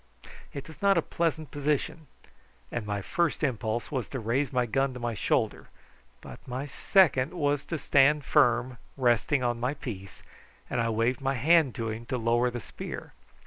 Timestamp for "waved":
10.89-11.21